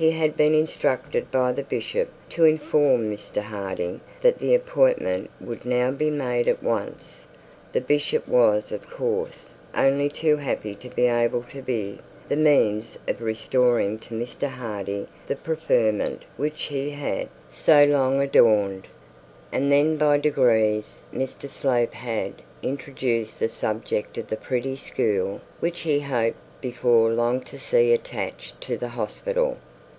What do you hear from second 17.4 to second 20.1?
so long adorned. And then